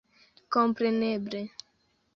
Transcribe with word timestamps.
Kompreneble. 0.53 1.41